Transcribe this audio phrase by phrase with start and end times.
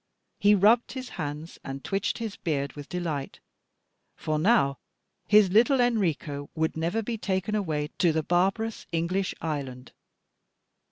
[0.39, 3.39] He rubbed his hands and twitched his beard with delight,
[4.15, 4.79] for now
[5.27, 9.91] his little Enrico would never be taken away to the barbarous English island.